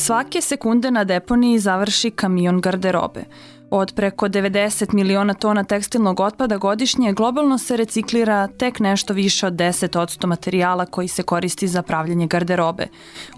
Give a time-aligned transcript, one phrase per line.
[0.00, 3.24] Svake sekunde na deponiji završi kamion garderobe.
[3.70, 9.52] Od preko 90 miliona tona tekstilnog otpada godišnje globalno se reciklira tek nešto više od
[9.52, 12.86] 10% materijala koji se koristi za pravljanje garderobe.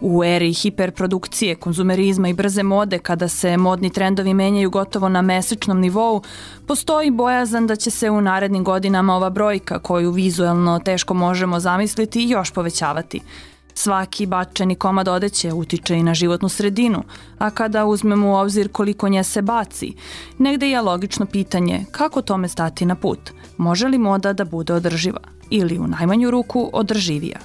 [0.00, 5.80] U eri hiperprodukcije, konzumerizma i brze mode, kada se modni trendovi menjaju gotovo na mesečnom
[5.80, 6.22] nivou,
[6.66, 12.28] postoji bojazan da će se u narednim godinama ova brojka, koju vizuelno teško možemo zamisliti,
[12.28, 13.20] još povećavati–
[13.74, 17.02] Svaki bačeni komad odeće utiče i na životnu sredinu,
[17.38, 19.94] a kada uzmemo u obzir koliko nje se baci,
[20.38, 23.30] negde je logično pitanje kako tome stati na put.
[23.56, 27.38] Može li moda da bude održiva ili u najmanju ruku održivija?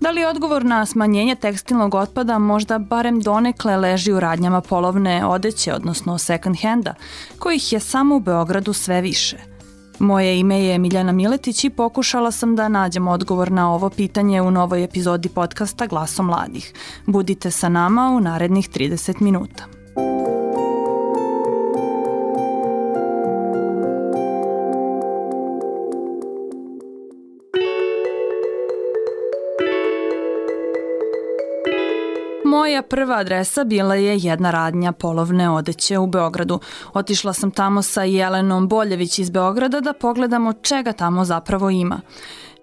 [0.00, 5.74] Da li odgovor na smanjenje tekstilnog otpada možda barem donekle leži u radnjama polovne odeće,
[5.74, 6.94] odnosno second handa,
[7.38, 9.36] kojih je samo u Beogradu sve više–
[9.98, 14.50] Moje ime je Miljana Miletić i pokušala sam da nađem odgovor na ovo pitanje u
[14.50, 16.72] novoj epizodi podcasta Glaso mladih.
[17.06, 19.64] Budite sa nama u narednih 30 minuta.
[32.66, 36.60] Moja prva adresa bila je jedna radnja polovne odeće u Beogradu.
[36.92, 42.00] Otišla sam tamo sa Jelenom Boljević iz Beograda da pogledamo čega tamo zapravo ima.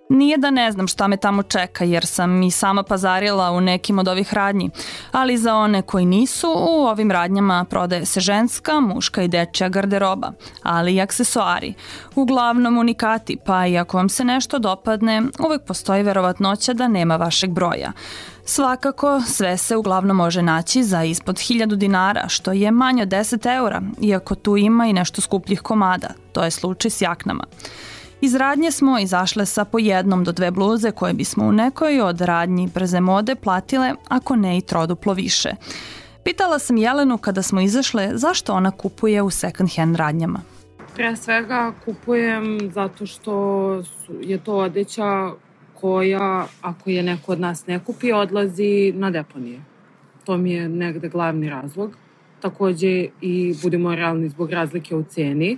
[0.10, 4.00] Nije da ne znam šta me tamo čeka jer sam i sama pazarila u nekim
[4.00, 4.70] od ovih radnji,
[5.12, 10.32] ali za one koji nisu, u ovim radnjama prodaje se ženska, muška i dečja garderoba,
[10.64, 11.74] ali i aksesoari.
[12.16, 17.52] Uglavnom unikati, pa i ako vam se nešto dopadne, uvek postoji verovatnoća da nema vašeg
[17.52, 17.92] broja.
[18.46, 23.56] Svakako, sve se uglavnom može naći za ispod 1000 dinara, što je manje od 10
[23.58, 26.08] eura, iako tu ima i nešto skupljih komada.
[26.32, 27.44] To je slučaj s jaknama.
[28.24, 32.22] Iz radnje smo izašle sa po jednom do dve bluze koje bismo u nekoj od
[32.22, 35.50] radnji brze mode platile, ako ne i troduplo više.
[36.24, 40.42] Pitala sam Jelenu kada smo izašle zašto ona kupuje u second hand radnjama.
[40.96, 43.84] Pre svega kupujem zato što
[44.22, 45.32] je to odeća
[45.74, 49.62] koja, ako je neko od nas ne kupi, odlazi na deponije.
[50.26, 51.98] To mi je negde glavni razlog.
[52.40, 55.58] Takođe i budemo realni zbog razlike u ceni.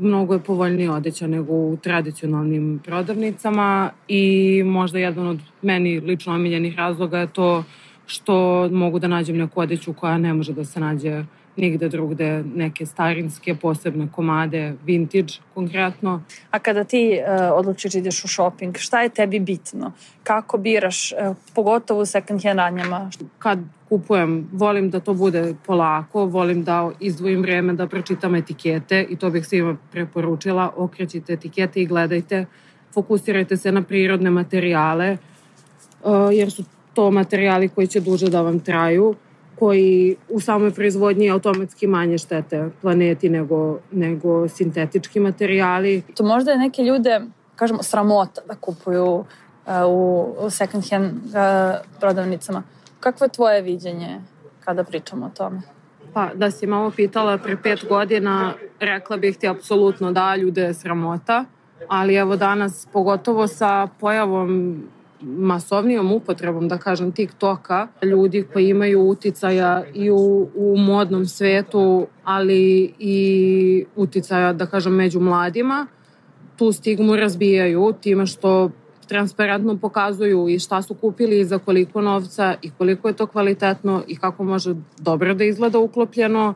[0.00, 6.76] Mnogo je povoljnije odeća nego u tradicionalnim prodavnicama i možda jedan od meni lično omiljenih
[6.76, 7.64] razloga je to
[8.06, 11.24] što mogu da nađem neku odeću koja ne može da se nađe
[11.56, 16.22] nigde drugde neke starinske posebne komade, vintage konkretno.
[16.50, 19.92] A kada ti uh, odlučiš da ideš u shopping, šta je tebi bitno?
[20.22, 23.10] Kako biraš, uh, pogotovo u second hand radnjama?
[23.38, 23.58] Kad
[23.88, 29.30] kupujem, volim da to bude polako, volim da izdvojim vreme da pročitam etikete i to
[29.30, 30.72] bih svima preporučila.
[30.76, 32.46] Okrećite etikete i gledajte,
[32.94, 35.16] fokusirajte se na prirodne materijale,
[36.04, 36.64] uh, jer su
[36.94, 39.14] to materijali koji će duže da vam traju
[39.58, 46.02] koji u samoj proizvodnji automatski manje štete planeti nego, nego sintetički materijali.
[46.16, 47.20] To možda je neke ljude,
[47.56, 49.24] kažemo, sramota da kupuju uh,
[49.88, 51.30] u, u second hand uh,
[52.00, 52.62] prodavnicama.
[53.00, 54.20] Kakvo je tvoje viđenje
[54.64, 55.62] kada pričamo o tome?
[56.12, 60.74] Pa, da si malo pitala pre pet godina, rekla bih ti apsolutno da, ljude je
[60.74, 61.44] sramota,
[61.88, 64.82] ali evo danas, pogotovo sa pojavom
[65.20, 72.94] masovnijom upotrebom, da kažem, TikToka, ljudi koji imaju uticaja i u, u modnom svetu, ali
[72.98, 75.86] i uticaja, da kažem, među mladima,
[76.56, 78.70] tu stigmu razbijaju time što
[79.08, 84.02] transparentno pokazuju i šta su kupili i za koliko novca i koliko je to kvalitetno
[84.08, 86.54] i kako može dobro da izgleda uklopljeno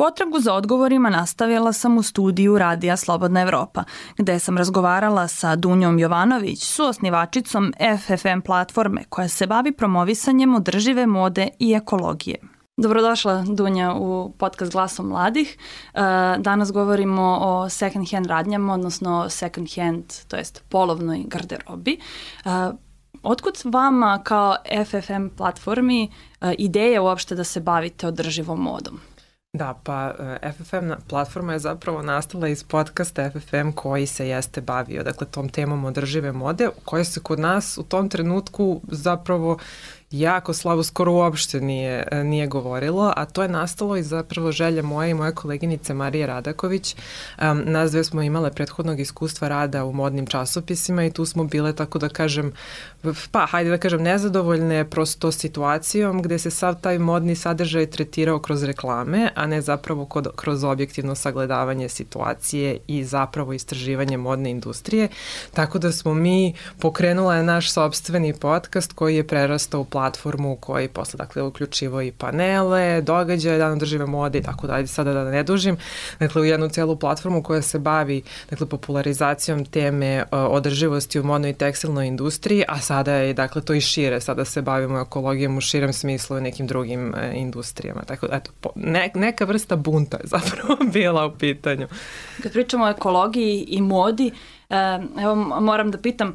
[0.00, 3.84] Potragu za odgovorima nastavila sam u studiju Radija Slobodna Evropa,
[4.18, 11.48] gde sam razgovarala sa Dunjom Jovanović, suosnivačicom FFM platforme koja se bavi promovisanjem održive mode
[11.58, 12.36] i ekologije.
[12.76, 15.58] Dobrodošla Dunja u podcast Glasom mladih.
[15.94, 16.00] E,
[16.38, 21.92] danas govorimo o second hand radnjama, odnosno second hand, to jest polovnoj garderobi.
[21.92, 22.48] E,
[23.22, 26.10] otkud vama kao FFM platformi
[26.40, 29.00] e, ideja uopšte da se bavite održivom modom?
[29.52, 35.02] Da, pa e, FFM platforma je zapravo nastala iz podcasta FFM koji se jeste bavio,
[35.02, 39.58] dakle, tom temom održive mode, koja se kod nas u tom trenutku zapravo
[40.10, 45.10] jako slabo, skoro uopšte nije, nije govorilo, a to je nastalo iz zapravo želje moje
[45.10, 46.96] i moje koleginice Marije Radaković.
[47.42, 51.72] Um, nas dve smo imale prethodnog iskustva rada u modnim časopisima i tu smo bile,
[51.72, 52.52] tako da kažem,
[53.30, 58.62] pa hajde da kažem, nezadovoljne prosto situacijom gde se sav taj modni sadržaj tretirao kroz
[58.62, 65.08] reklame, a ne zapravo kod, kroz objektivno sagledavanje situacije i zapravo istraživanje modne industrije.
[65.54, 71.18] Tako da smo mi pokrenula naš sobstveni podcast koji je prerastao u platformu koji posle
[71.18, 75.76] dakle uključivo i panele, događaje, dan održive mode i tako dalje, sada da ne dužim.
[76.20, 81.50] Dakle, u jednu celu platformu koja se bavi dakle, popularizacijom teme uh, održivosti u modnoj
[81.50, 85.60] i tekstilnoj industriji, a sada je dakle to i šire, sada se bavimo ekologijom u
[85.60, 88.02] širem smislu i nekim drugim uh, industrijama.
[88.02, 91.88] Tako da, eto, po, ne, neka vrsta bunta je zapravo bila u pitanju.
[92.42, 94.32] Kad pričamo o ekologiji i modi,
[95.20, 96.34] evo moram da pitam,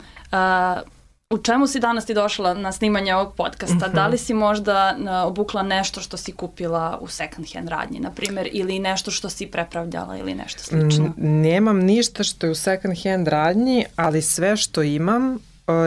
[1.29, 3.75] u čemu si danas ti došla na snimanje ovog podcasta?
[3.75, 3.93] Uh -huh.
[3.93, 8.49] Da li si možda obukla nešto što si kupila u second hand radnji, na primjer,
[8.51, 11.13] ili nešto što si prepravljala ili nešto slično?
[11.17, 15.37] Nemam ništa što je u second hand radnji, ali sve što imam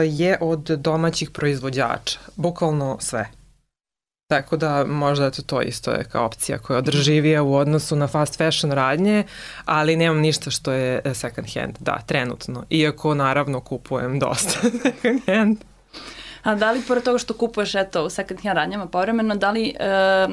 [0.05, 2.19] je od domaćih proizvođača.
[2.35, 3.29] Bukvalno sve.
[4.29, 8.07] Tako da možda eto to isto je kao opcija koja je održivija u odnosu na
[8.07, 9.23] fast fashion radnje,
[9.65, 12.63] ali nemam ništa što je e, second hand, da, trenutno.
[12.69, 15.57] Iako naravno kupujem dosta second hand.
[16.43, 19.75] A da li pored toga što kupuješ eto u second hand radnjama povremeno, da li
[19.79, 20.27] e,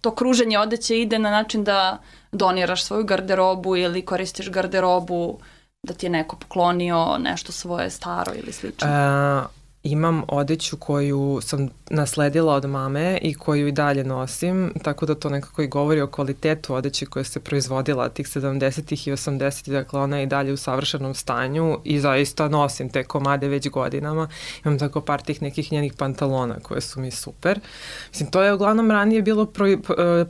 [0.00, 1.98] to kruženje odeće ide na način da
[2.32, 5.38] doniraš svoju garderobu ili koristiš garderobu
[5.82, 8.88] da ti je neko poklonio nešto svoje staro ili slično?
[8.88, 15.14] E, imam odeću koju sam nasledila od mame i koju i dalje nosim, tako da
[15.14, 20.00] to nekako i govori o kvalitetu odeće koja se proizvodila tih 70-ih i 80-ih, dakle
[20.00, 24.28] ona je i dalje u savršenom stanju i zaista nosim te komade već godinama.
[24.64, 27.60] Imam tako par tih nekih njenih pantalona koje su mi super.
[28.08, 29.78] Mislim, to je uglavnom ranije bilo, pro, e,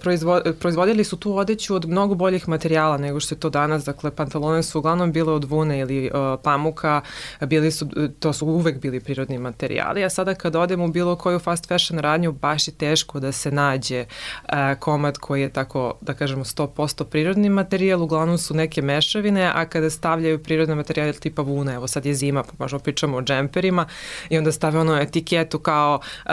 [0.01, 4.11] proizvo, proizvodili su tu odeću od mnogo boljih materijala nego što je to danas, dakle
[4.11, 7.01] pantalone su uglavnom bile od vune ili uh, pamuka,
[7.41, 7.89] bili su,
[8.21, 11.99] to su uvek bili prirodni materijali, a sada kad odem u bilo koju fast fashion
[11.99, 17.05] radnju, baš je teško da se nađe uh, komad koji je tako, da kažemo, 100%
[17.05, 22.07] prirodni materijal, uglavnom su neke mešavine, a kada stavljaju prirodne materijale tipa vuna, evo sad
[22.07, 23.87] je zima, pa možemo pričamo o džemperima,
[24.31, 26.31] i onda stave ono etiketu kao uh,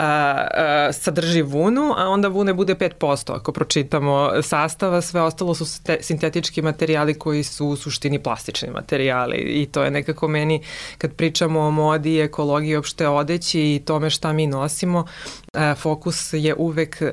[0.92, 5.64] sadrži vunu, a onda vune bude 5%, ako pročitamo sastava, sve ostalo su
[6.00, 10.62] sintetički materijali koji su u suštini plastični materijali i to je nekako meni,
[10.98, 15.04] kad pričamo o modi i ekologiji, opšte odeći i tome šta mi nosimo,
[15.54, 17.10] e, fokus je uvek e,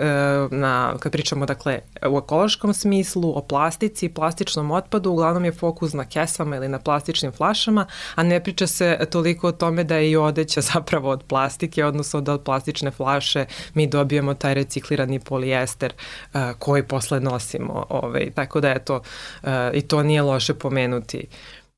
[0.52, 1.80] na, kad pričamo dakle
[2.10, 6.80] u ekološkom smislu, o plastici i plastičnom otpadu, uglavnom je fokus na kesama ili na
[6.80, 7.86] plastičnim flašama,
[8.16, 12.22] a ne priča se toliko o tome da je i odeća zapravo od plastike, odnosno
[12.22, 17.86] da od plastične flaše mi dobijemo taj reciklirani polijester uh, koji posle nosimo.
[17.90, 18.96] Ovaj, tako da eto,
[19.44, 21.28] uh, i to nije loše pomenuti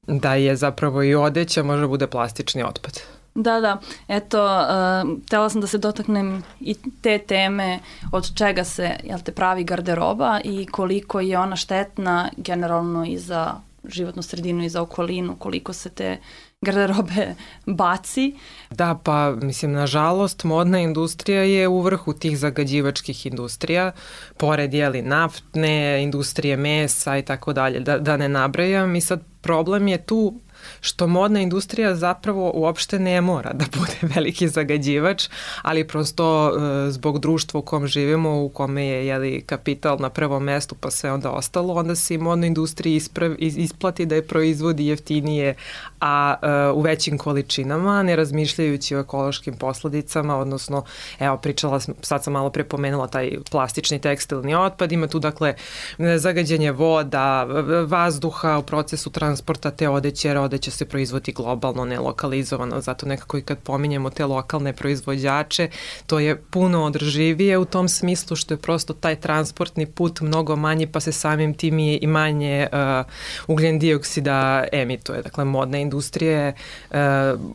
[0.08, 3.19] da je zapravo i odeća može da bude plastični otpad.
[3.36, 3.80] Da, da.
[4.08, 7.80] Eto, uh, htela sam da se dotaknem i te teme
[8.12, 13.54] od čega se jel te, pravi garderoba i koliko je ona štetna generalno i za
[13.84, 16.18] životnu sredinu i za okolinu, koliko se te
[16.62, 17.36] garderobe
[17.66, 18.36] baci.
[18.70, 23.92] Da, pa mislim, nažalost, modna industrija je u vrhu tih zagađivačkih industrija,
[24.38, 29.88] pored jeli naftne, industrije mesa i tako dalje, da, da ne nabrajam i sad problem
[29.88, 30.34] je tu
[30.82, 35.30] što modna industrija zapravo uopšte ne mora da bude veliki zagađivač,
[35.62, 36.52] ali prosto
[36.88, 40.92] e, zbog društva u kom živimo, u kome je jeli, kapital na prvom mestu pa
[40.92, 43.00] sve onda ostalo, onda se i modna industrija
[43.40, 45.56] isplati da je proizvodi jeftinije,
[46.02, 50.84] a e, u većim količinama, ne razmišljajući o ekološkim posledicama, odnosno,
[51.20, 55.54] evo, pričala, sad sam malo prepomenula taj plastični tekstilni otpad, ima tu dakle
[56.18, 57.44] zagađenje voda,
[57.88, 63.42] vazduha u procesu transporta te odeće, odeće se proizvodi globalno, ne lokalizovano, zato nekako i
[63.42, 65.70] kad pominjemo te lokalne proizvođače,
[66.08, 70.88] to je puno održivije u tom smislu što je prosto taj transportni put mnogo manji,
[70.88, 73.06] pa se samim tim i manje uh,
[73.48, 75.22] ugljen dioksida emituje.
[75.22, 76.98] Dakle, modna industrija je uh,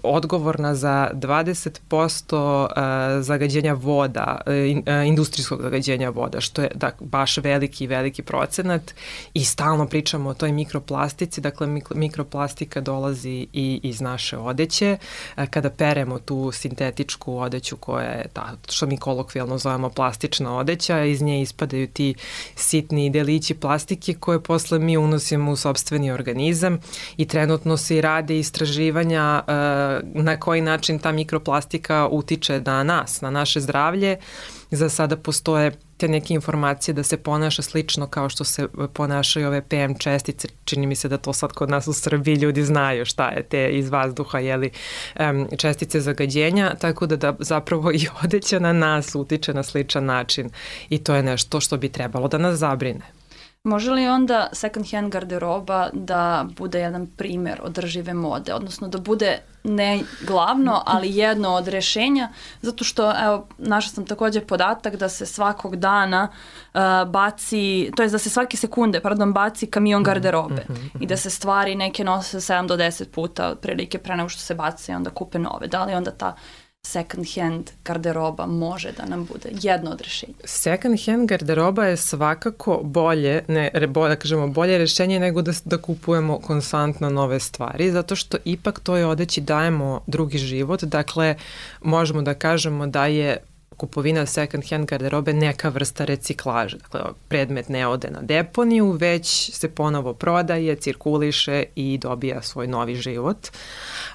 [0.03, 7.87] odgovorna za 20% uh, zagađenja voda, uh, industrijskog zagađenja voda, što je da, baš veliki,
[7.87, 8.95] veliki procenat
[9.35, 14.97] i stalno pričamo o toj mikroplastici, dakle mikroplastika dolazi i iz naše odeće.
[15.37, 21.05] Uh, kada peremo tu sintetičku odeću koja je ta, što mi kolokvijalno zovemo plastična odeća,
[21.05, 22.15] iz nje ispadaju ti
[22.57, 26.79] sitni delići plastike koje posle mi unosimo u sobstveni organizam
[27.17, 33.21] i trenutno se i rade istraživanja uh, na koji način ta mikroplastika utiče na nas,
[33.21, 34.17] na naše zdravlje.
[34.71, 35.73] Za sada postoje
[36.05, 40.49] te neke informacije da se ponaša slično kao što se ponašaju ove PM čestice.
[40.65, 43.69] Čini mi se da to sad kod nas u Srbiji ljudi znaju šta je te
[43.69, 44.71] iz vazduha, jeli,
[45.21, 50.51] um, čestice zagađenja, tako da, da zapravo i odeća na nas utiče na sličan način
[50.89, 53.14] i to je nešto što bi trebalo da nas zabrine.
[53.65, 59.39] Može li onda second hand garderoba da bude jedan primer održive mode, odnosno da bude
[59.65, 62.29] ne glavno, ali jedno od rešenja,
[62.63, 66.29] zato što, evo, našla sam takođe podatak da se svakog dana
[66.75, 66.81] uh,
[67.11, 71.03] baci, to je da se svake sekunde, pardon, baci kamion mhm, garderobe mm -hmm.
[71.03, 74.55] i da se stvari neke nose 7 do 10 puta prilike pre nego što se
[74.55, 75.67] baci i onda kupe nove.
[75.67, 76.37] Da li onda ta
[76.87, 80.35] second hand garderoba može da nam bude jedno od rešenja.
[80.45, 85.79] Second hand garderoba je svakako bolje, ne, bolje, da kažemo, bolje rešenje nego da, da
[85.79, 91.37] kupujemo konstantno nove stvari, zato što ipak toj odeći dajemo drugi život, dakle
[91.83, 93.37] možemo da kažemo da je
[93.77, 96.79] kupovina second hand garderobe neka vrsta reciklaže.
[96.79, 102.95] Dakle, predmet ne ode na deponiju, već se ponovo prodaje, cirkuliše i dobija svoj novi
[102.95, 103.49] život.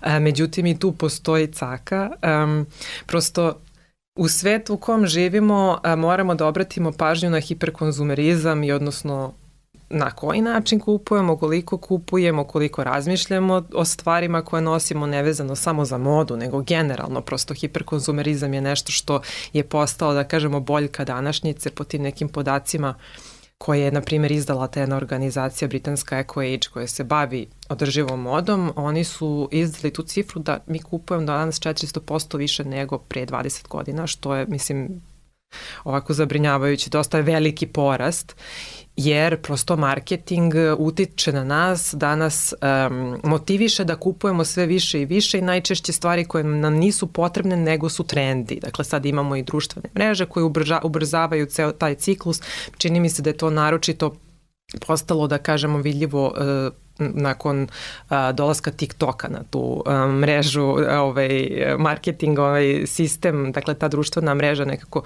[0.01, 2.11] E, međutim, i tu postoji caka.
[2.43, 2.65] Um,
[3.05, 3.59] prosto
[4.15, 9.33] u svetu u kom živimo a, moramo da obratimo pažnju na hiperkonzumerizam i odnosno
[9.89, 15.97] na koji način kupujemo, koliko kupujemo, koliko razmišljamo o stvarima koje nosimo nevezano samo za
[15.97, 19.21] modu, nego generalno prosto hiperkonzumerizam je nešto što
[19.53, 22.95] je postao, da kažemo, boljka današnjice po tim nekim podacima
[23.57, 28.71] koje je, na primjer, izdala ta jedna organizacija britanska EcoAge koja se bavi održivom modom,
[28.75, 34.07] oni su izdali tu cifru da mi kupujemo danas 400% više nego pre 20 godina,
[34.07, 35.01] što je, mislim,
[35.83, 38.35] ovako zabrinjavajući, dosta je veliki porast
[38.95, 45.05] jer prosto marketing utiče na nas, da nas um, motiviše da kupujemo sve više i
[45.05, 48.59] više i najčešće stvari koje nam nisu potrebne nego su trendi.
[48.61, 52.41] Dakle, sad imamo i društvene mreže koje ubrza, ubrzavaju ceo taj ciklus.
[52.77, 54.15] Čini mi se da je to naročito
[54.87, 62.39] postalo, da kažemo, vidljivo uh, nakon uh, dolaska TikToka na tu uh, mrežu, ovaj marketing,
[62.39, 65.03] ovaj sistem, dakle ta društvena mreža nekako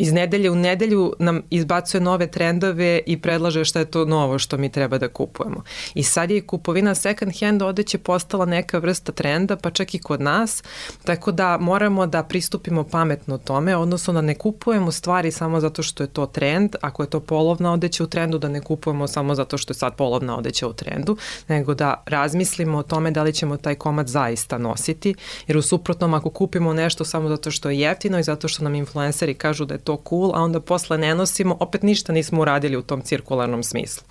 [0.00, 4.56] iz nedelje u nedelju nam izbacuje nove trendove i predlaže šta je to novo što
[4.56, 5.62] mi treba da kupujemo.
[5.94, 10.20] I sad je kupovina second hand odeće postala neka vrsta trenda, pa čak i kod
[10.20, 10.62] nas,
[11.04, 16.02] tako da moramo da pristupimo pametno tome, odnosno da ne kupujemo stvari samo zato što
[16.02, 19.58] je to trend, ako je to polovna odeća u trendu, da ne kupujemo samo zato
[19.58, 21.16] što je sad polovna odeća u trendu,
[21.48, 25.14] nego da razmislimo o tome da li ćemo taj komad zaista nositi,
[25.46, 28.74] jer u suprotnom ako kupimo nešto samo zato što je jeftino i zato što nam
[28.74, 32.40] influenceri kažu da je to to cool, a onda posle ne nosimo, opet ništa nismo
[32.40, 34.04] uradili u tom cirkularnom smislu.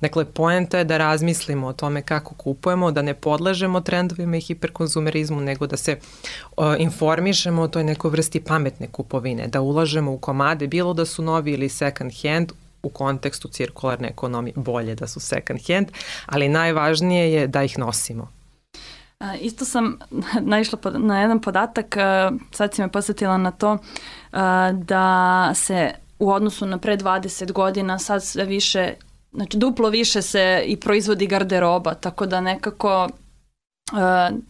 [0.00, 5.40] Dakle, poenta je da razmislimo o tome kako kupujemo, da ne podležemo trendovima i hiperkonzumerizmu,
[5.40, 5.98] nego da se
[6.56, 11.22] o, informišemo o toj nekoj vrsti pametne kupovine, da ulažemo u komade, bilo da su
[11.22, 12.52] novi ili second hand,
[12.82, 15.88] u kontekstu cirkularne ekonomije bolje da su second hand,
[16.26, 18.35] ali najvažnije je da ih nosimo.
[19.40, 19.98] Isto sam
[20.40, 21.96] naišla na jedan podatak,
[22.52, 23.78] sad si me posjetila na to
[24.72, 28.94] da se u odnosu na pre 20 godina sad sve više,
[29.32, 33.08] znači duplo više se i proizvodi garderoba, tako da nekako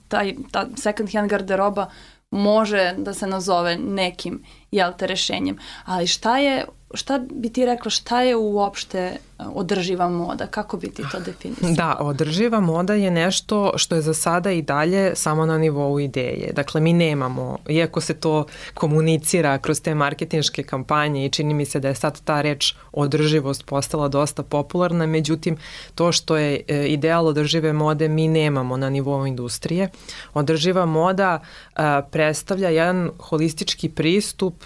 [0.08, 1.90] taj, ta second hand garderoba
[2.30, 5.58] može da se nazove nekim jel te rešenjem.
[5.84, 9.16] Ali šta je šta bi ti rekla, šta je uopšte e,
[9.54, 10.46] održiva moda?
[10.46, 11.72] Kako bi ti to definisala?
[11.72, 16.52] Da, održiva moda je nešto što je za sada i dalje samo na nivou ideje.
[16.52, 21.80] Dakle, mi nemamo, iako se to komunicira kroz te marketinške kampanje i čini mi se
[21.80, 25.56] da je sad ta reč održivost postala dosta popularna, međutim,
[25.94, 29.88] to što je e, ideal održive mode mi nemamo na nivou industrije.
[30.34, 34.64] Održiva moda e, predstavlja jedan holistički pristup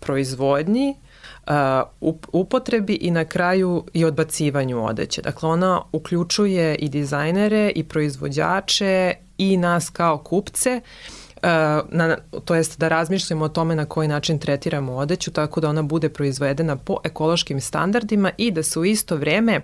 [0.00, 0.94] proizvodnji,
[2.32, 5.22] upotrebi i na kraju i odbacivanju odeće.
[5.22, 10.80] Dakle, ona uključuje i dizajnere i proizvođače i nas kao kupce
[11.88, 15.82] na, to jest da razmišljamo o tome na koji način tretiramo odeću tako da ona
[15.82, 19.60] bude proizvedena po ekološkim standardima i da se u isto vreme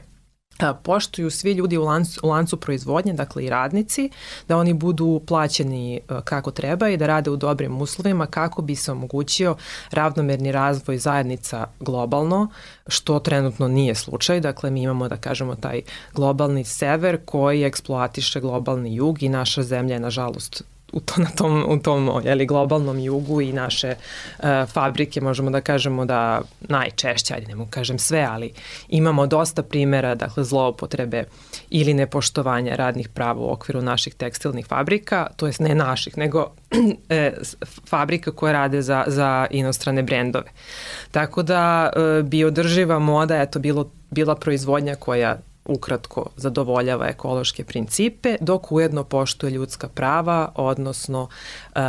[0.82, 4.10] poštuju svi ljudi u lancu, u lancu proizvodnje, dakle i radnici,
[4.48, 8.92] da oni budu plaćeni kako treba i da rade u dobrim uslovima kako bi se
[8.92, 9.56] omogućio
[9.90, 12.48] ravnomerni razvoj zajednica globalno,
[12.86, 14.40] što trenutno nije slučaj.
[14.40, 15.82] Dakle, mi imamo, da kažemo, taj
[16.14, 20.62] globalni sever koji eksploatiše globalni jug i naša zemlja je, nažalost,
[20.94, 23.94] u, to, na tom, u tom jeli, globalnom jugu i naše
[24.38, 28.52] uh, fabrike možemo da kažemo da najčešće, ajde ne mogu kažem sve, ali
[28.88, 31.24] imamo dosta primera dakle, zloupotrebe
[31.70, 36.50] ili nepoštovanja radnih prava u okviru naših tekstilnih fabrika, to jest ne naših, nego
[37.08, 37.32] e,
[37.86, 40.50] fabrika koje rade za, za inostrane brendove.
[41.10, 48.36] Tako da e, bi održiva moda, eto, bilo, bila proizvodnja koja ukratko zadovoljava ekološke principe,
[48.40, 51.28] dok ujedno poštuje ljudska prava, odnosno
[51.74, 51.80] e,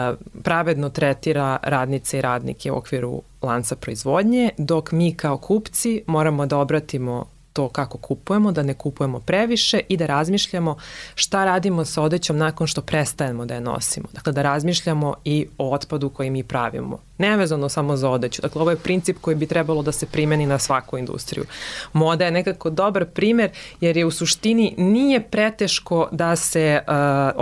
[0.43, 6.57] pravedno tretira radnice i radnike u okviru lanca proizvodnje, dok mi kao kupci moramo da
[6.57, 10.75] obratimo to kako kupujemo, da ne kupujemo previše i da razmišljamo
[11.15, 14.07] šta radimo sa odećom nakon što prestajemo da je nosimo.
[14.13, 16.99] Dakle, da razmišljamo i o otpadu koji mi pravimo.
[17.17, 18.41] Nevezano samo za odeću.
[18.41, 21.45] Dakle, ovo je princip koji bi trebalo da se primeni na svaku industriju.
[21.93, 23.49] Moda je nekako dobar primer
[23.81, 26.93] jer je u suštini nije preteško da se uh,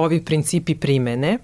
[0.04, 1.38] ovi principi primene,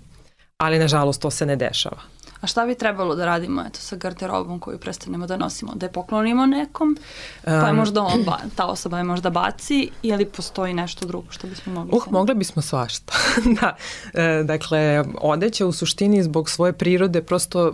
[0.57, 2.18] ali nažalost to se ne dešava.
[2.41, 5.71] A šta bi trebalo da radimo eto, sa garderobom koju prestanemo da nosimo?
[5.75, 6.97] Da je poklonimo nekom,
[7.43, 11.47] pa je možda on, ba, ta osoba je možda baci ili postoji nešto drugo što
[11.47, 11.91] bismo mogli?
[11.97, 13.13] Uh, mogli bismo svašta.
[13.61, 13.75] da.
[14.13, 17.73] E, dakle, odeća u suštini zbog svoje prirode prosto, e,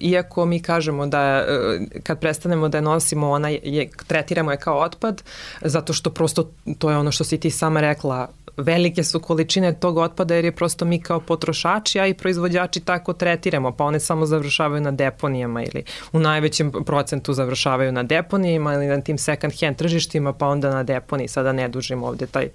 [0.00, 1.44] iako mi kažemo da e,
[2.02, 5.22] kad prestanemo da je nosimo, ona je, tretiramo je kao otpad,
[5.60, 9.96] zato što prosto to je ono što si ti sama rekla, velike su količine tog
[9.96, 14.26] otpada jer je prosto mi kao potrošači, a i proizvođači tako tretiramo, pa one samo
[14.26, 19.76] završavaju na deponijama ili u najvećem procentu završavaju na deponijama ili na tim second hand
[19.76, 22.48] tržištima, pa onda na deponiji, sada ne dužim ovde taj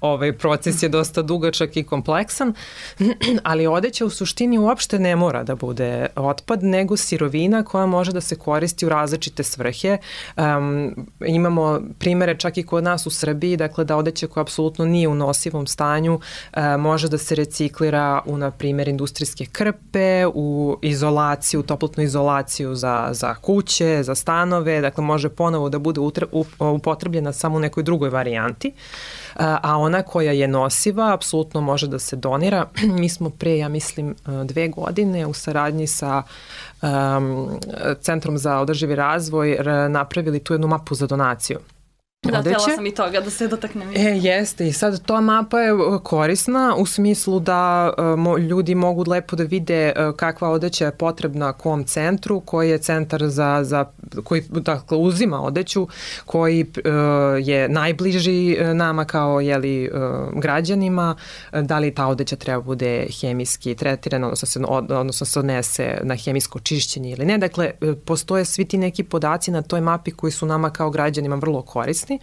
[0.00, 2.54] ovaj proces je dosta dugačak i kompleksan,
[3.50, 8.20] ali odeća u suštini uopšte ne mora da bude otpad, nego sirovina koja može da
[8.20, 9.98] se koristi u različite svrhe.
[10.36, 15.08] Um, imamo primere čak i kod nas u Srbiji, dakle da odeća koja apsolutno nije
[15.08, 21.62] u nosivom stanju uh, može da se reciklira u, na primjer, industrijske krpe, u izolaciju,
[21.62, 26.00] toplotnu izolaciju za, za kuće, za stanove, dakle može ponovo da bude
[26.58, 28.72] upotrebljena samo u nekoj drugoj varijanti.
[29.36, 32.66] A ona koja je nosiva apsolutno može da se donira.
[33.00, 34.14] Mi smo pre, ja mislim,
[34.44, 36.22] dve godine u saradnji sa
[36.82, 37.48] um,
[38.00, 41.58] Centrom za održivi razvoj napravili tu jednu mapu za donaciju.
[42.22, 42.56] Da, odeće.
[42.56, 43.88] tela sam i toga da se dotaknem.
[43.96, 49.04] E, jeste i sad to mapa je e, korisna u smislu da mo, ljudi mogu
[49.06, 53.84] lepo da vide uh, kakva odeća je potrebna kom centru, koji je centar za, za
[54.24, 55.88] koji dakle, uzima odeću,
[56.24, 56.66] koji
[57.40, 59.90] je najbliži nama kao jeli,
[60.34, 61.16] građanima,
[61.52, 66.14] da li ta odeća treba bude hemijski tretirana, odnosno se, od, odnosno se odnese na
[66.14, 67.38] hemijsko čišćenje ili ne.
[67.38, 67.70] Dakle,
[68.04, 72.07] postoje svi ti neki podaci na toj mapi koji su nama kao građanima vrlo korisni
[72.08, 72.18] korisni.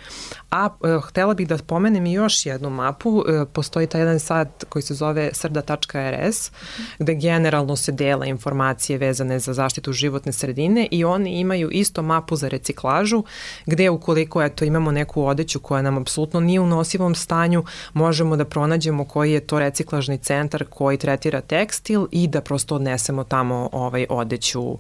[0.52, 3.24] A e, htela bih da pomenem i još jednu mapu.
[3.28, 6.52] E, postoji taj jedan sajt koji se zove srda.rs
[7.00, 12.36] gde generalno se dela informacije vezane za zaštitu životne sredine i oni imaju isto mapu
[12.36, 13.24] za reciklažu
[13.66, 18.46] gde ukoliko eto, imamo neku odeću koja nam apsolutno nije u nosivom stanju, možemo da
[18.46, 24.06] pronađemo koji je to reciklažni centar koji tretira tekstil i da prosto odnesemo tamo ovaj
[24.10, 24.78] odeću uh,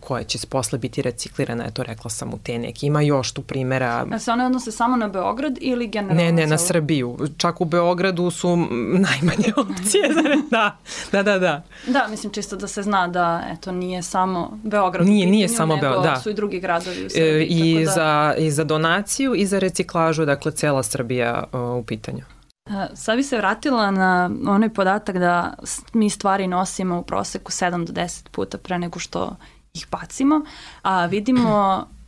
[0.00, 2.86] koja će posle biti reciklirana, eto rekla sam u te neki.
[2.86, 6.22] Ima još tu primera A se one odnose samo na Beograd ili generalno?
[6.22, 7.18] Ne, ne, na Srbiju.
[7.36, 8.56] Čak u Beogradu su
[8.92, 10.02] najmanje opcije.
[10.50, 10.76] da,
[11.12, 11.62] da, da, da.
[11.86, 16.14] Da, mislim čisto da se zna da eto, nije samo Beograd nije, nije samo Beograd,
[16.14, 16.20] da.
[16.20, 17.30] su i drugi gradovi u e, Srbiji.
[17.30, 17.90] E, i, da...
[17.90, 22.24] za, I za donaciju i za reciklažu, dakle, cela Srbija o, u pitanju.
[22.66, 25.54] E, sad bi se vratila na onaj podatak da
[25.92, 29.36] mi stvari nosimo u proseku 7 do 10 puta pre nego što
[29.74, 30.40] ih bacimo,
[30.82, 31.86] a vidimo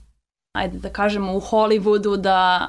[0.53, 2.69] ajde da kažemo u Hollywoodu da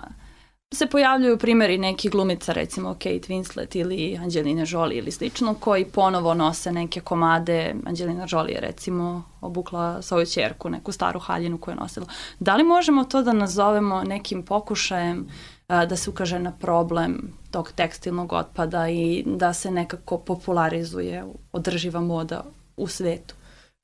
[0.73, 6.33] se pojavljuju primjeri neki glumica recimo Kate Winslet ili Angelina Jolie ili slično koji ponovo
[6.33, 11.79] nose neke komade Angelina Jolie je recimo obukla svoju čerku neku staru haljinu koju je
[11.79, 12.05] nosila.
[12.39, 15.27] Da li možemo to da nazovemo nekim pokušajem
[15.67, 22.01] a, da se ukaže na problem tog tekstilnog otpada i da se nekako popularizuje održiva
[22.01, 22.43] moda
[22.77, 23.35] u svetu?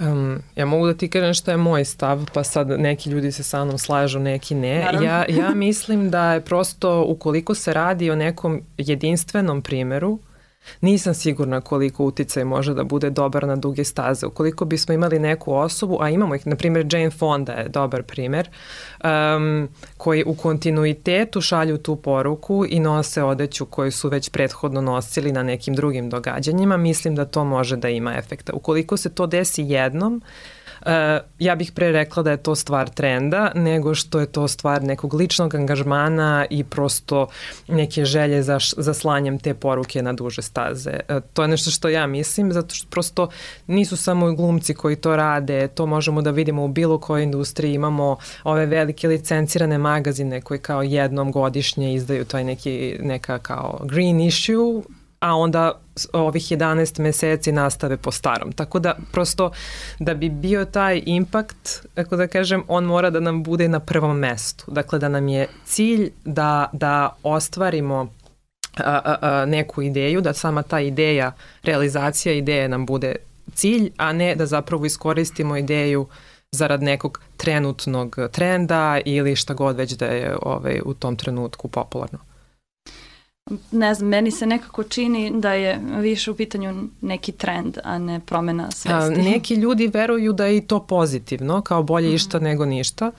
[0.03, 3.43] Um, ja mogu da ti kažem šta je moj stav, pa sad neki ljudi se
[3.43, 4.75] sa mnom slažu, neki ne.
[5.01, 10.19] Ja, ja mislim da je prosto ukoliko se radi o nekom jedinstvenom primeru,
[10.81, 14.25] Nisam sigurna koliko uticaj može da bude dobar na duge staze.
[14.25, 18.49] Ukoliko bismo imali neku osobu, a imamo ih, na primjer Jane Fonda je dobar primer,
[19.03, 25.31] um, koji u kontinuitetu šalju tu poruku i nose odeću koju su već prethodno nosili
[25.31, 28.53] na nekim drugim događanjima, mislim da to može da ima efekta.
[28.53, 30.58] Ukoliko se to desi jednom, uh,
[30.89, 30.95] Uh,
[31.39, 35.13] ja bih pre rekla da je to stvar trenda, nego što je to stvar nekog
[35.13, 37.27] ličnog angažmana i prosto
[37.67, 40.99] neke želje za, za slanjem te poruke na duže staze.
[41.09, 43.29] Uh, to je nešto što ja mislim, zato što prosto
[43.67, 48.17] nisu samo glumci koji to rade, to možemo da vidimo u bilo kojoj industriji, imamo
[48.43, 54.81] ove velike licencirane magazine koji kao jednom godišnje izdaju taj neki, neka kao green issue,
[55.19, 55.79] a onda
[56.13, 58.51] ovih 11 meseci nastave po starom.
[58.51, 59.51] Tako da prosto
[59.99, 64.17] da bi bio taj impakt, ako da kažem, on mora da nam bude na prvom
[64.17, 64.71] mestu.
[64.71, 68.07] Dakle, da nam je cilj da, da ostvarimo
[68.77, 71.31] a, a, a, neku ideju, da sama ta ideja,
[71.63, 73.15] realizacija ideje nam bude
[73.53, 76.07] cilj, a ne da zapravo iskoristimo ideju
[76.51, 82.28] zarad nekog trenutnog trenda ili šta god već da je ovaj, u tom trenutku popularno
[83.71, 88.19] ne znam, meni se nekako čini da je više u pitanju neki trend, a ne
[88.19, 89.19] promena svesti.
[89.19, 92.15] A, neki ljudi veruju da je i to pozitivno, kao bolje mm.
[92.15, 93.11] išta nego ništa.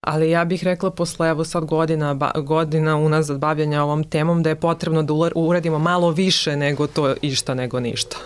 [0.00, 4.48] Ali ja bih rekla posle evo sad godina, ba, godina unazad bavljanja ovom temom da
[4.48, 8.16] je potrebno da uradimo malo više nego to išta nego ništa.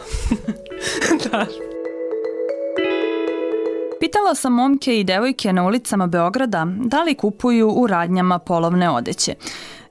[1.30, 1.46] da.
[4.00, 9.35] Pitala sam momke i devojke na ulicama Beograda da li kupuju u radnjama polovne odeće.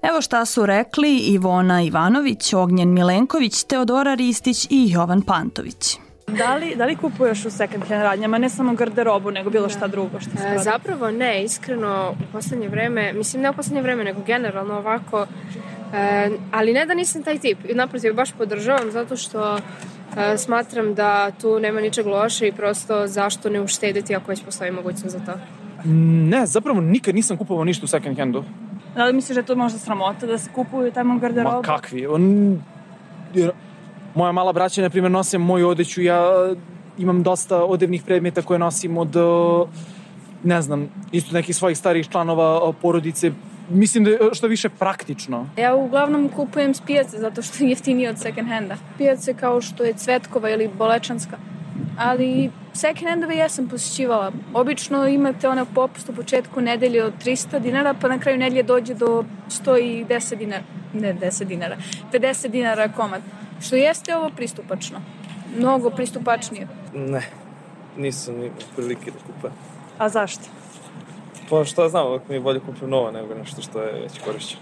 [0.10, 5.98] Evo šta su rekli Ivona Ivanović, Ognjen Milenković, Teodora Ristić i Jovan Pantović.
[6.28, 9.88] Da li, da li kupuješ u second hand radnjama, ne samo garderobu, nego bilo šta
[9.88, 14.04] drugo što se e, Zapravo ne, iskreno u poslednje vreme, mislim ne u poslednje vreme,
[14.04, 15.28] nego generalno ovako,
[15.94, 21.32] e, ali ne da nisam taj tip, naprotiv baš podržavam zato što e, smatram da
[21.32, 25.40] tu nema ničeg loše i prosto zašto ne uštediti ako već postoji mogućnost za to.
[26.30, 28.44] Ne, zapravo nikad nisam kupovao ništa u second handu.
[28.96, 31.56] Da li misliš da je to možda sramota da se kupuju tamo garderobu?
[31.56, 32.08] Ma kakvi?
[32.08, 32.24] On,
[33.34, 33.52] jer,
[34.16, 36.22] moja mala braća, na primjer, nose moju odeću, ja
[36.98, 39.16] imam dosta odevnih predmeta koje nosim od,
[40.44, 43.32] ne znam, isto nekih svojih starijih članova porodice,
[43.70, 45.48] mislim da je što više praktično.
[45.58, 48.78] Ja uglavnom kupujem s pijace zato što je jeftinije od second handa.
[48.98, 51.38] Pijace kao što je Cvetkova ili Bolečanska
[51.98, 54.32] ali second handove ja sam posjećivala.
[54.54, 58.94] Obično imate ona popust u početku nedelje od 300 dinara, pa na kraju nedelje dođe
[58.94, 61.78] do 110 dinara, ne 10 dinara,
[62.14, 63.22] 50 dinara komad.
[63.62, 65.02] Što jeste ovo pristupačno.
[65.58, 66.68] Mnogo pristupačnije.
[66.94, 67.22] Ne,
[67.98, 69.52] nisam ni prilike da kupam.
[69.98, 70.44] A zašto?
[71.50, 74.62] Pa šta znam, uvijek mi je bolje kupim novo nego nešto što je već korišćeno.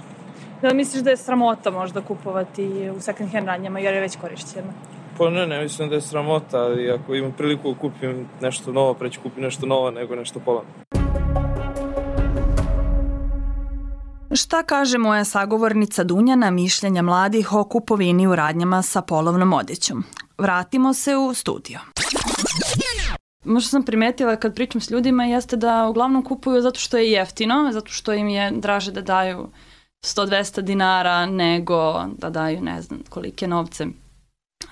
[0.61, 4.73] Da misliš da je sramota možda kupovati u second hand radnjama jer je već korišćeno?
[5.17, 8.93] Pa ne, ne, mislim da je sramota, ali ako imam priliku da kupim nešto novo,
[8.93, 10.69] preću kupim nešto novo nego nešto polovno.
[14.35, 20.03] Šta kaže moja sagovornica Dunja na mišljenja mladih o kupovini u radnjama sa polovnom odećom?
[20.37, 21.79] Vratimo se u studio.
[23.45, 27.69] Možda sam primetila kad pričam s ljudima jeste da uglavnom kupuju zato što je jeftino,
[27.71, 29.47] zato što im je draže da daju
[30.03, 33.87] 100-200 dinara nego da daju ne znam kolike novce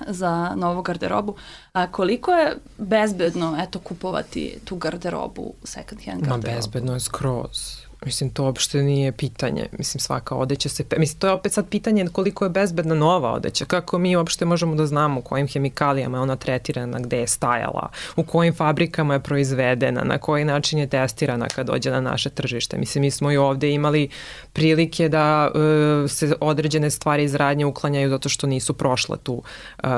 [0.07, 1.35] za novu garderobu.
[1.73, 6.47] A koliko je bezbedno eto kupovati tu garderobu, second hand garderobu?
[6.47, 7.80] Ma bezbedno je skroz.
[8.05, 9.67] Mislim, to uopšte nije pitanje.
[9.77, 10.83] Mislim, svaka odeća se...
[10.97, 13.65] Mislim, to je opet sad pitanje koliko je bezbedna nova odeća.
[13.65, 18.23] Kako mi uopšte možemo da znamo kojim hemikalijama je ona tretirana, gde je stajala, u
[18.23, 22.77] kojim fabrikama je proizvedena, na koji način je testirana kad dođe na naše tržište.
[22.77, 24.09] Mislim, mi smo i ovde imali
[24.53, 29.43] prilike da uh, se određene stvari iz radnje uklanjaju zato što nisu prošle tu
[29.83, 29.89] uh,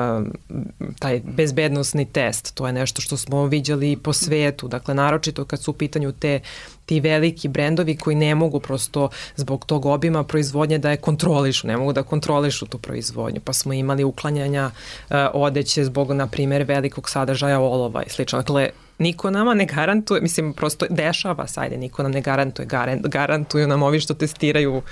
[0.98, 2.54] taj bezbednostni test.
[2.54, 4.68] To je nešto što smo viđali po svetu.
[4.68, 6.40] Dakle, naročito kad su u pitanju te
[6.86, 11.76] ti veliki brendovi koji ne mogu prosto zbog tog obima proizvodnje da je kontrolišu, ne
[11.76, 13.40] mogu da kontrolišu tu proizvodnju.
[13.44, 18.38] Pa smo imali uklanjanja uh, odeće zbog, na primjer, velikog sadržaja olova i slično.
[18.38, 22.68] Dakle, niko nama ne garantuje, mislim, prosto dešava se, ajde, niko nam ne garantuje,
[23.02, 24.82] garantuju nam ovi što testiraju uh,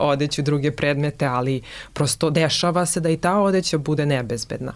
[0.00, 4.72] odeću druge predmete, ali prosto dešava se da i ta odeća bude nebezbedna.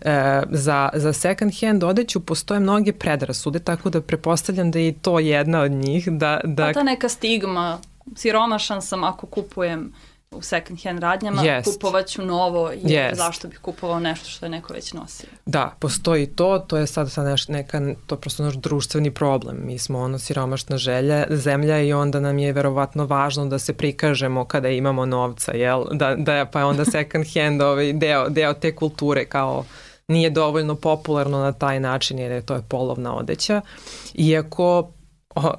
[0.00, 0.08] Uh,
[0.50, 5.60] za, za second hand odeću postoje mnoge predrasude, tako da prepostavljam da je to jedna
[5.60, 6.08] od njih.
[6.08, 6.66] Da, da...
[6.66, 7.78] Pa ta neka stigma,
[8.16, 9.92] siromašan sam ako kupujem
[10.34, 11.64] u second hand radnjama, yes.
[11.64, 13.14] kupovat ću novo i yes.
[13.14, 15.28] zašto bih kupovao nešto što je neko već nosio.
[15.46, 19.60] Da, postoji to, to je sad, sad neš, neka, to je prosto naš društveni problem.
[19.64, 24.44] Mi smo ono siromašna želja, zemlja i onda nam je verovatno važno da se prikažemo
[24.44, 25.84] kada imamo novca, jel?
[25.92, 29.64] Da, da pa je onda second hand ovaj, deo, deo te kulture kao
[30.08, 33.60] nije dovoljno popularno na taj način jer je to je polovna odeća.
[34.14, 34.90] Iako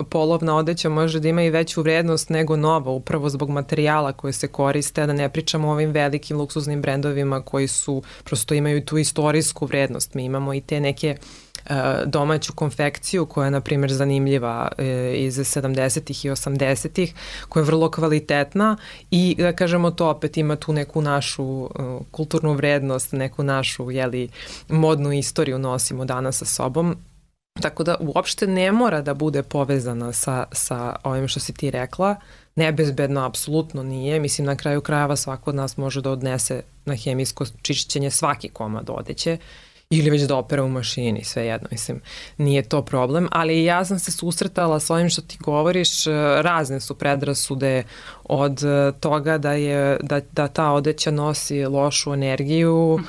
[0.10, 4.48] polovna odeća može da ima i veću vrednost nego nova, upravo zbog materijala koje se
[4.48, 9.66] koriste, da ne pričamo o ovim velikim luksuznim brendovima koji su, prosto imaju tu istorijsku
[9.66, 10.14] vrednost.
[10.14, 11.18] Mi imamo i te neke
[11.66, 11.74] e,
[12.06, 17.14] domaću konfekciju koja je na primjer zanimljiva e, iz 70-ih i 80-ih
[17.50, 18.78] koja je vrlo kvalitetna
[19.12, 21.68] i da kažemo to opet ima tu neku našu e,
[22.12, 24.30] kulturnu vrednost, neku našu jeli,
[24.70, 26.96] modnu istoriju nosimo danas sa sobom
[27.62, 32.16] Tako da uopšte ne mora da bude povezana sa, sa ovim što si ti rekla.
[32.56, 34.20] Nebezbedno apsolutno nije.
[34.20, 38.90] Mislim, na kraju krajeva svako od nas može da odnese na hemijsko čišćenje svaki komad
[38.90, 39.38] odeće
[39.90, 42.02] Ili već da opera u mašini, sve jedno, mislim,
[42.38, 46.80] nije to problem, ali ja sam se susretala s ovim što ti govoriš, e, razne
[46.80, 47.84] su predrasude
[48.24, 53.02] od e, toga da je da, da ta odeća nosi lošu energiju, uh,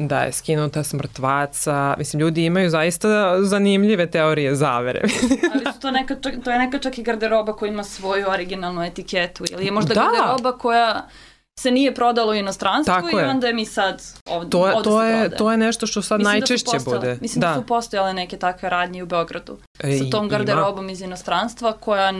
[0.00, 1.94] da je skinuta s mrtvaca.
[1.98, 5.00] Mislim, ljudi imaju zaista zanimljive teorije zavere.
[5.54, 9.44] Ali su to, neka, to je neka čak i garderoba koja ima svoju originalnu etiketu
[9.50, 10.00] ili je možda Da.
[10.00, 11.08] garderoba koja
[11.58, 13.26] se nije prodalo u inostranstvu Tako i je.
[13.26, 15.36] onda je mi sad ovde, To, je- ovde to, se je, prodaje.
[15.36, 17.18] to je nešto što sad Mislim da najčešće postojale- bude.
[17.20, 17.54] Mislim da.
[17.54, 20.30] su postojale neke takve radnje u Beogradu E, sa tom ima.
[20.30, 22.12] garderobom iz inostranstva koja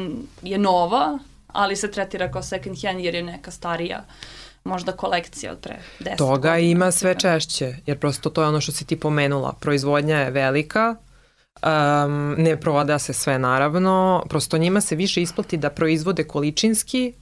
[0.43, 4.05] je nova, ali se tretira kao second hand jer je neka starija
[4.65, 8.61] možda kolekcija od pre 10 Toga godina, ima sve češće, jer prosto to je ono
[8.61, 9.53] što si ti pomenula.
[9.53, 10.97] Proizvodnja je velika,
[11.57, 13.97] um, ne proda se sve naravno,
[14.29, 17.13] prosto njima se više isplati da proizvode količinski,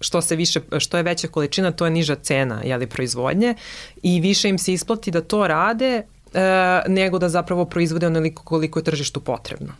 [0.00, 3.54] što se više što je veća količina to je niža cena jeli proizvodnje
[4.02, 6.02] i više im se isplati da to rade
[6.36, 9.72] e, nego da zapravo proizvode onoliko koliko je tržištu potrebno.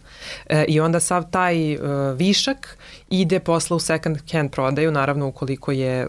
[0.47, 1.79] E, I onda sav taj e,
[2.16, 2.79] višak
[3.11, 6.09] ide posle u second hand prodaju, naravno ukoliko je e, e,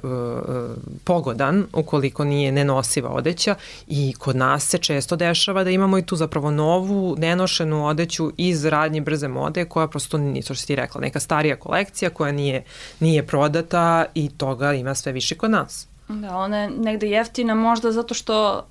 [1.04, 3.56] pogodan, ukoliko nije nenosiva odeća
[3.88, 8.66] i kod nas se često dešava da imamo i tu zapravo novu, nenošenu odeću iz
[8.66, 12.64] radnje brze mode koja prosto to što ti rekla, neka starija kolekcija koja nije,
[13.00, 15.88] nije prodata i toga ima sve više kod nas.
[16.08, 18.66] Da, ona je negde jeftina možda zato što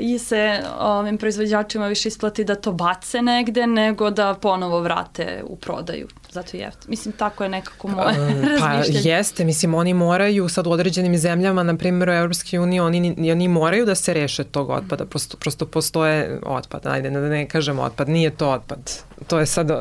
[0.00, 5.56] i se ovim proizvođačima više isplati da to bace negde nego da ponovo vrate u
[5.56, 6.08] prodaju.
[6.30, 6.90] Zato je jeftin.
[6.90, 8.14] Mislim, tako je nekako moje
[8.60, 9.08] Pa razmišljanje.
[9.08, 13.32] jeste, mislim oni moraju sad u određenim zemljama, na primjer u Evropske unije, oni, ni-
[13.32, 17.78] oni moraju da se reše tog otpada, prosto, prosto postoje otpad, ajde da ne kažem
[17.78, 18.78] otpad, nije to otpad,
[19.26, 19.76] to je sad, uh,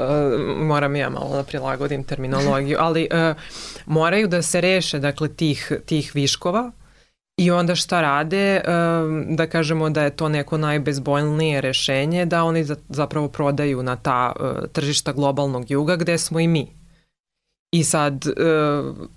[0.58, 3.36] moram ja malo da prilagodim terminologiju, ali uh,
[3.86, 6.72] moraju da se reše dakle tih, tih viškova
[7.39, 8.62] I onda šta rade,
[9.30, 14.34] da kažemo da je to neko najbezbolnije rešenje, da oni za- zapravo prodaju na ta
[14.39, 16.67] uh, tržišta globalnog juga gde smo i mi.
[17.71, 19.08] I sad, uh,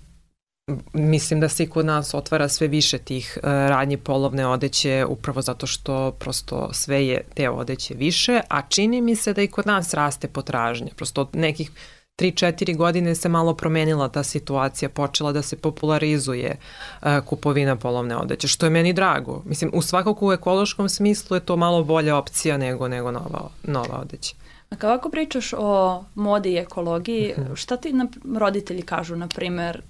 [0.93, 5.41] mislim da se i kod nas otvara sve više tih uh, radnji polovne odeće upravo
[5.41, 9.67] zato što prosto sve je te odeće više, a čini mi se da i kod
[9.67, 10.87] nas raste potražnja.
[10.95, 11.71] Prosto od nekih
[12.17, 16.57] 3-4 godine se malo promenila ta situacija, počela da se popularizuje
[17.01, 19.41] uh, kupovina polovne odeće, što je meni drago.
[19.45, 23.99] Mislim, u svakako u ekološkom smislu je to malo bolja opcija nego, nego nova, nova
[24.01, 24.35] odeća.
[24.69, 27.53] A kao ako pričaš o modi i ekologiji, Mhm.
[27.55, 29.81] šta ti na, roditelji kažu, na primer,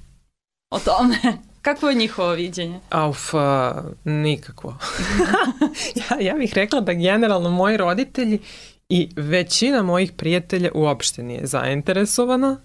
[0.71, 1.17] o tome?
[1.62, 2.79] Kakvo je njihovo viđenje?
[2.89, 3.39] Auf, uh,
[4.03, 4.77] nikakvo.
[6.09, 8.39] ja, ja bih rekla da generalno moji roditelji
[8.89, 12.61] i većina mojih prijatelja uopšte nije zainteresovana.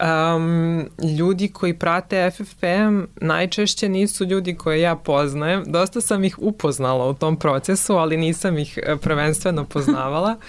[0.00, 5.64] Um, ljudi koji prate FFM najčešće nisu ljudi koje ja poznajem.
[5.66, 10.36] Dosta sam ih upoznala u tom procesu, ali nisam ih e, prvenstveno poznavala.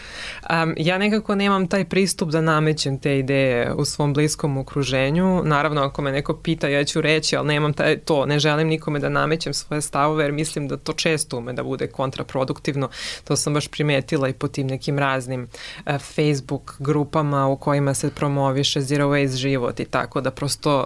[0.49, 5.41] Um, ja nekako nemam taj pristup da namećem te ideje u svom bliskom okruženju.
[5.43, 8.99] Naravno, ako me neko pita, ja ću reći, ali nemam taj, to, ne želim nikome
[8.99, 12.89] da namećem svoje stavove, jer mislim da to često ume da bude kontraproduktivno.
[13.23, 15.47] To sam baš primetila i po tim nekim raznim
[15.85, 20.85] uh, Facebook grupama u kojima se promoviše zero waste život i tako da prosto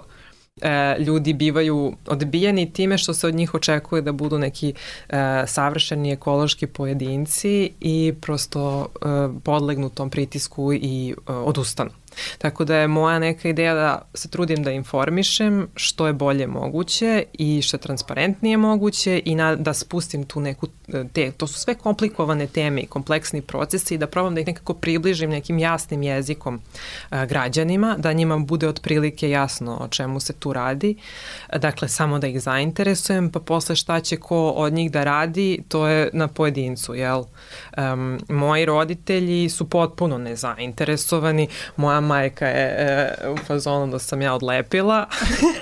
[0.61, 4.73] e, ljudi bivaju odbijeni time što se od njih očekuje da budu neki
[5.09, 9.07] e, savršeni ekološki pojedinci i prosto e,
[9.43, 11.89] podlegnu tom pritisku i e, odustanu.
[12.38, 17.23] Tako da je moja neka ideja da se trudim da informišem što je bolje moguće
[17.34, 21.60] i što je transparentnije moguće i na, da spustim tu neku, e, te, to su
[21.60, 26.03] sve komplikovane teme i kompleksni procesi i da probam da ih nekako približim nekim jasnim
[26.03, 26.62] jezikom
[27.10, 30.95] a, građanima, da njima bude otprilike jasno o čemu se tu radi.
[31.58, 35.88] Dakle, samo da ih zainteresujem, pa posle šta će ko od njih da radi, to
[35.88, 37.23] je na pojedincu, jel?
[37.77, 44.34] Um, moji roditelji su potpuno nezainteresovani, moja majka je e, u fazonu da sam ja
[44.34, 45.06] odlepila,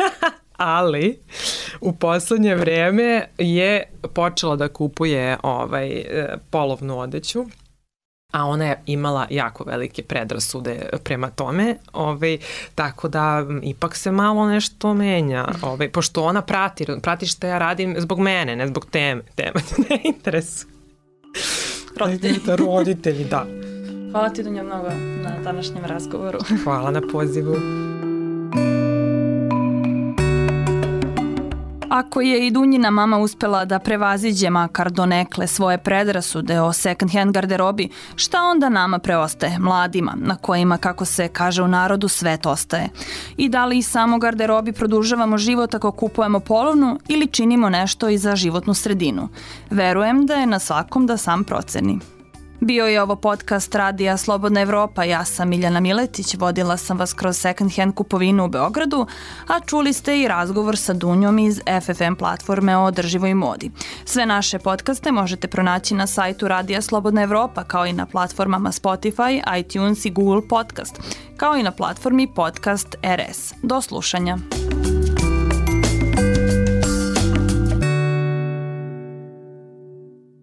[0.58, 1.20] ali
[1.82, 7.46] u poslednje vreme je počela da kupuje ovaj e, polovnu odeću
[8.36, 12.38] a ona je imala jako velike predrasude prema tome, ovaj,
[12.76, 17.96] tako da ipak se malo nešto menja, ovaj, pošto ona prati, prati što ja radim
[17.98, 20.72] zbog mene, ne zbog teme, tema te ne interesuje.
[21.98, 22.40] Roditelji.
[22.46, 23.46] Da, roditelji, da.
[24.16, 24.90] Hvala ti Dunja mnogo
[25.24, 26.40] na današnjem razgovoru.
[26.64, 27.56] Hvala na pozivu.
[31.90, 37.34] Ako je i Dunjina mama uspela da prevaziđe makar donekle svoje predrasude o second hand
[37.34, 42.90] garderobi, šta onda nama preostaje, mladima, na kojima, kako se kaže u narodu, svet ostaje?
[43.38, 48.36] I da li samo garderobi produžavamo život ako kupujemo polovnu ili činimo nešto i za
[48.36, 49.30] životnu sredinu?
[49.70, 52.15] Verujem da je na svakom da sam proceni.
[52.60, 57.38] Bio je ovo podcast Radija Slobodna Evropa, ja sam Miljana Miletić, vodila sam vas kroz
[57.38, 59.08] second hand kupovinu u Beogradu,
[59.48, 63.72] a čuli ste i razgovor sa Dunjom iz FFM platforme o održivoj modi.
[64.06, 69.60] Sve naše podcaste možete pronaći na sajtu Radija Slobodna Evropa, kao i na platformama Spotify,
[69.60, 71.00] iTunes i Google Podcast,
[71.38, 73.54] kao i na platformi Podcast RS.
[73.64, 74.38] Do slušanja.